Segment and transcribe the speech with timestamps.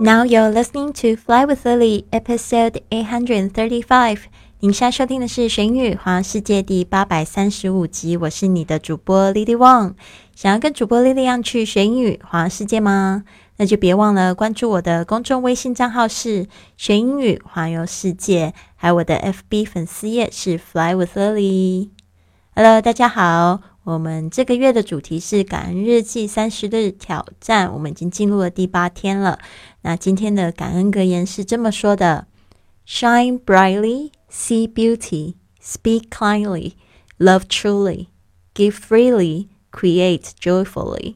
[0.00, 4.20] Now you're listening to Fly with Lily, episode eight hundred thirty-five.
[4.60, 8.16] 您现在收听的是《学英语环游世界》第八百三十五集。
[8.16, 9.94] 我是你的主播 Lily Wang。
[10.36, 13.24] 想要跟主播 Lily 样去学英语环游世界吗？
[13.56, 16.46] 那就别忘了关注我的公众微信账号是
[16.78, 21.88] “学英语环游世界”，还有我的 FB 粉丝页是 “Fly with Lily”。
[22.54, 23.62] Hello，大家好。
[23.84, 29.38] 我们这个月的主题是感恩日记三十日挑战，我们已经进入了第八天了。
[29.82, 32.26] 那今天的感恩格言是这么说的
[32.86, 36.72] ：Shine brightly, see beauty, speak kindly,
[37.18, 38.08] love truly,
[38.54, 41.14] give freely, create joyfully,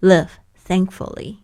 [0.00, 0.28] live
[0.66, 1.36] thankfully。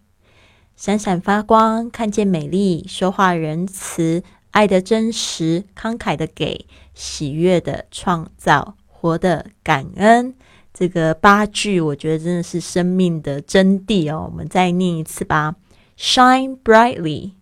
[0.77, 10.35] 闪闪发光，看见美丽，说话仁慈，爱的真实，慷慨的给，喜悦的创造，活的感恩。
[10.73, 14.29] 这个八句，我觉得真的是生命的真谛哦。
[14.31, 15.57] 我们再念一次吧
[16.01, 17.33] ：Shine brightly，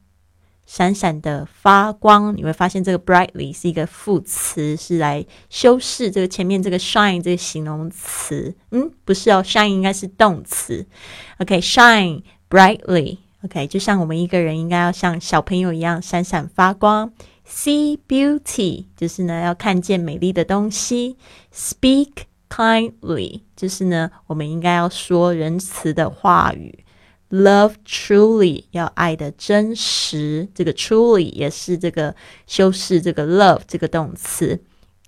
[0.66, 2.36] 闪闪的发光。
[2.36, 8.56] 你会发现这个 brightly 是一个副词，是来修饰这个前面这个 shine 这个形容词。
[8.72, 10.84] 嗯，不是哦，shine 应该是动词。
[11.38, 13.18] OK，shine brightly。
[13.44, 17.12] OK，就像我们一个人应该要像小朋友一样闪闪发光。
[17.46, 21.16] See beauty，就是呢要看见美丽的东西。
[21.54, 22.08] Speak。
[22.50, 26.82] Kindly 就是呢，我们应该要说仁慈的话语。
[27.30, 34.62] Love truly 要爱的真实，这个 truly 也是这个修饰这个 love 这个动词。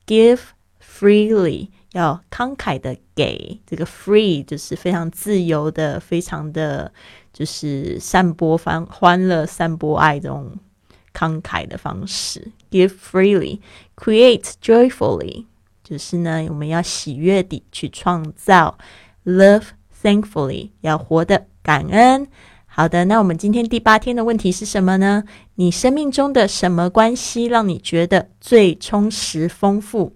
[0.07, 0.41] Give
[0.83, 6.93] freely 要慷慨的给，这个 free 就是非常自由的，非常的
[7.33, 10.53] 就是散播欢欢乐、散播爱这种
[11.15, 12.53] 慷慨的方式。
[12.71, 13.61] Give freely,
[13.97, 15.47] create joyfully。
[15.83, 18.79] 就是呢，我们要喜悦地去创造
[19.25, 19.65] ，love
[20.03, 22.27] thankfully，要活的感恩。
[22.67, 25.25] 好的，那我们今天第八天的问题是什么呢？
[25.57, 30.13] 你生命中的什么关系让你觉得最充实丰富？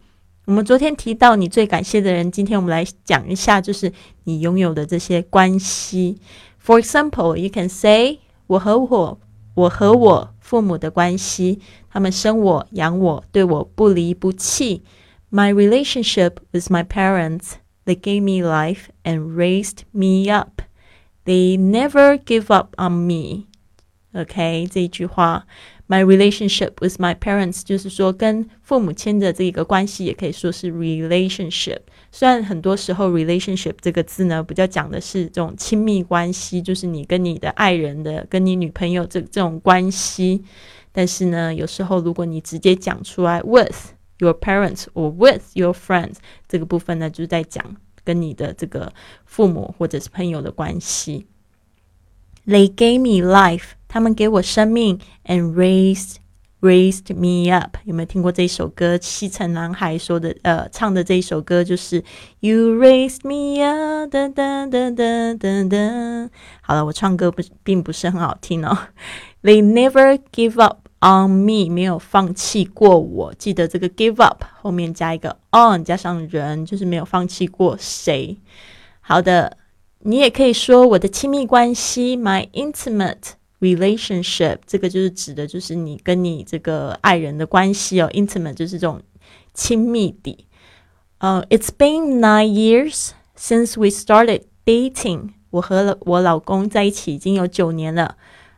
[0.46, 3.92] 我们昨天提到你最感谢的人，今天我们来讲一下，就是
[4.24, 6.18] 你拥有的这些关系。
[6.64, 9.20] For example, you can say 我和我
[9.54, 11.60] 我和我父母的关系，
[11.90, 14.82] 他们生我养我，对我不离不弃。
[15.30, 17.54] My relationship with my parents,
[17.84, 20.62] they gave me life and raised me up.
[21.24, 23.46] They never give up on me.
[24.12, 25.46] OK，这一句话
[25.88, 31.80] ，my relationship with my parents 就是说跟父母亲的这个关系，也可以说是 relationship。
[32.12, 40.44] 虽然很多时候 relationship 这个字呢，比较讲的是这种亲密关系，就是你跟你的爱人的、跟你女朋友这这种关系。
[40.92, 48.92] 但是呢，有时候如果你直接讲出来 with Your parents or with your friends 这个部分呢，就是在讲跟你的这个
[49.24, 51.26] 父母或者是朋友的关系。
[52.46, 56.16] They gave me life，他们给我生命，and raised
[56.60, 57.76] raised me up。
[57.84, 58.98] 有没有听过这一首歌？
[59.00, 62.04] 西城男孩说的，呃，唱的这一首歌就是
[62.40, 66.28] You raised me up，噔噔噔噔噔噔。
[66.60, 68.76] 好了，我唱歌不并不是很好听哦。
[69.42, 70.83] They never give up。
[71.06, 78.38] On me 没有放弃过我，记得这个 give up 后面加一个 on 加上人，就是没有放弃过谁。
[79.02, 79.58] 好的，
[79.98, 88.08] 你也可以说我的亲密关系，my intimate relationship，这个就是指的就是你跟你这个爱人的关系哦。
[88.14, 89.02] intimate 就是这种
[89.52, 90.46] 亲密的。
[91.18, 95.32] 呃，It's been nine years since we started dating。
[95.50, 98.16] 我和我老公在一起已经有九年了。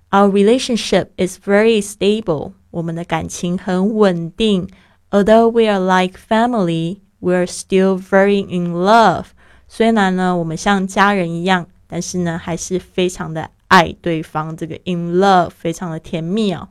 [0.09, 2.53] Our relationship is very stable.
[2.71, 4.67] 我们的感情很稳定。
[5.09, 9.25] Although we are like family, we are still very in love.
[9.67, 14.55] 虽然呢，我们像家人一样，但是呢，还是非常的爱对方。
[14.55, 16.69] 这个 in love 非常的甜蜜哦。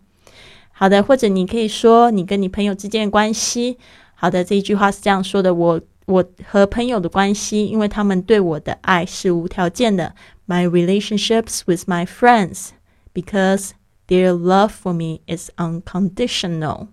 [0.72, 3.78] 好的，或者你可以说你跟你朋友之间的关系。
[4.14, 10.14] 好的，这一句话是这样说的：我我和朋友的关系，因为他们对我的爱是无条件的。
[10.46, 12.70] My relationships with my friends
[13.15, 13.71] because
[14.07, 16.89] their love for me is unconditional.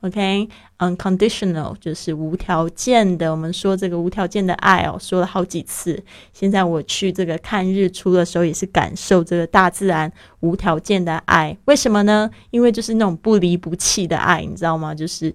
[0.00, 3.30] OK, unconditional 就是无条件的。
[3.30, 6.02] 我们说这个无条件的爱哦，说了好几次。
[6.34, 11.56] 现在我去这个看日出的时候，也是感受这个大自然无条件的爱。
[11.64, 12.30] 为什么呢？
[12.50, 14.94] 因为就是那种不离不弃的爱，你知道吗？
[14.94, 15.34] 就是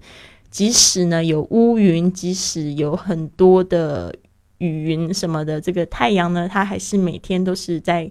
[0.50, 4.14] 即使呢有乌云，即使有很多的
[4.58, 8.08] 雨云什么的，这个太阳呢，它还是每天都是在。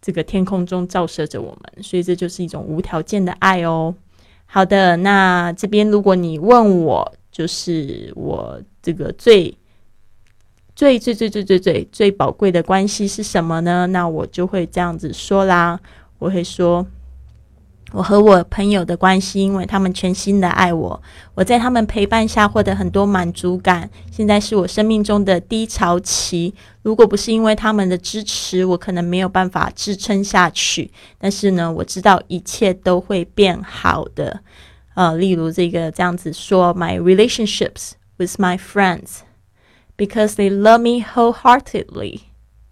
[0.00, 3.94] 这个天空中照射着我们，所以这就是一种无条件的爱哦。
[4.46, 9.56] 好的，那这边如果你问我，就是我这个最
[10.74, 13.86] 最最最最最最最宝贵的关系是什么呢？
[13.88, 15.78] 那我就会这样子说啦，
[16.18, 16.86] 我会说
[17.92, 21.02] 我和我朋友的关系，因为他们全心的爱我，
[21.34, 23.88] 我在他们陪伴下获得很多满足感。
[24.12, 30.90] 现在是我生命中的低潮期，如果不是因为他们的支持，我可能没有办法支撑下去。
[31.18, 34.40] 但是呢，我知道一切都会变好的。
[34.94, 39.20] 呃，例如这个这样子说：My relationships with my friends,
[39.96, 42.20] because they love me wholeheartedly,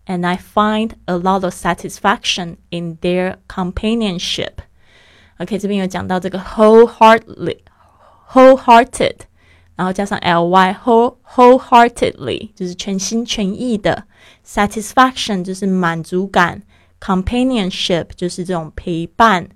[0.04, 4.56] and I find a lot of satisfaction in their companionship.
[5.37, 9.15] OK，这边有讲到这个 wholeheartedly，wholehearted，
[9.75, 14.05] 然后加上 ly，whole wholeheartedly 就是全心全意的，
[14.45, 16.61] satisfaction 就是满足感，
[16.99, 19.49] companionship 就是这种陪伴。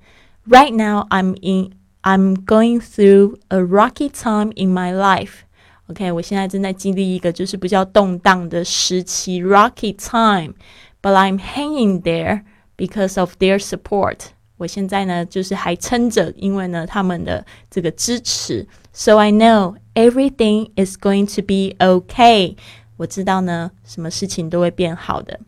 [0.47, 5.41] Right now I'm in I'm going through a rocky time in my life.
[5.87, 12.41] OK，我现在正在经历一个就是比较动荡的时期，rocky time。But I'm hanging there
[12.75, 14.29] because of their support.
[14.60, 18.66] 我现在呢，就是还撑着，因为呢，他们的这个支持。
[18.92, 22.56] So I know everything is going to be okay。
[22.98, 25.40] 我知道呢，什么事情都会变好的。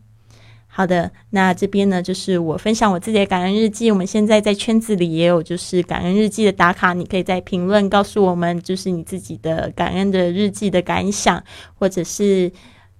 [0.65, 3.91] 好的，那这边呢，就是我分享我自己的感恩日记。
[3.91, 11.43] 我们现在在圈子里也有就是感恩日记的打卡，你可以在评论告诉我们，就是你自己的感恩的日记的感想，
[11.75, 12.51] 或者是。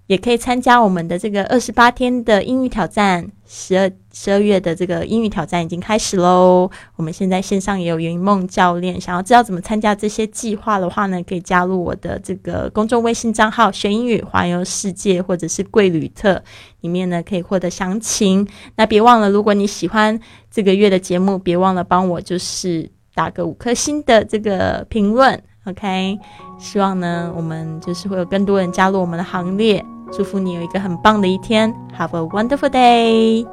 [0.07, 6.69] 也可以参加我们的这个二十八天的英语挑战，十二十二月的这个英语挑战已经开始喽。
[6.97, 16.43] 我们现在线上也有云梦教练，想要知道怎么参加这些计划的话呢，可以加入我的这个公众微信账号“学英语环游世界”或者是“贵旅特”，
[16.81, 18.45] 里面呢可以获得详情。
[18.75, 20.19] 那别忘了，如果你喜欢
[20.51, 25.41] 这个月的节目，别忘了帮我就是打个五颗星的这个评论。
[25.65, 26.19] OK，
[26.59, 29.83] 希望呢我们就是会有更多人加入我们的行列。
[30.12, 33.46] 祝福你有一个很棒的一天，Have a wonderful day。